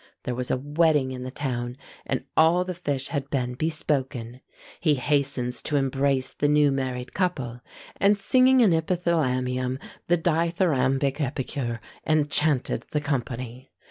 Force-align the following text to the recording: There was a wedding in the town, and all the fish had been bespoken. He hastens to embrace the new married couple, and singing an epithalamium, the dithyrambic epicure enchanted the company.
There 0.23 0.33
was 0.33 0.49
a 0.49 0.57
wedding 0.57 1.11
in 1.11 1.21
the 1.21 1.29
town, 1.29 1.77
and 2.07 2.25
all 2.35 2.63
the 2.63 2.73
fish 2.73 3.09
had 3.09 3.29
been 3.29 3.53
bespoken. 3.53 4.41
He 4.79 4.95
hastens 4.95 5.61
to 5.61 5.75
embrace 5.75 6.33
the 6.33 6.47
new 6.47 6.71
married 6.71 7.13
couple, 7.13 7.61
and 7.97 8.17
singing 8.17 8.63
an 8.63 8.73
epithalamium, 8.73 9.77
the 10.07 10.17
dithyrambic 10.17 11.21
epicure 11.21 11.81
enchanted 12.07 12.87
the 12.89 12.99
company. 13.01 13.69